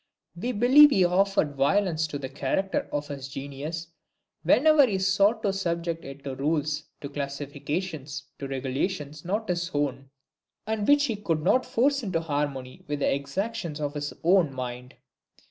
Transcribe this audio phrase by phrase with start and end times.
[0.35, 3.85] We believe he offered violence to the character of his genius
[4.41, 10.09] whenever he sought to subject it to rules, to classifications, to regulations not his own,
[10.65, 14.95] and which he could not force into harmony with the exactions of his own mind.